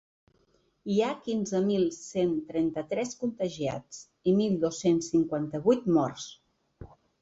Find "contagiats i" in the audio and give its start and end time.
3.23-4.37